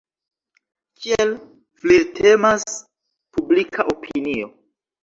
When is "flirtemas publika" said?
1.83-3.89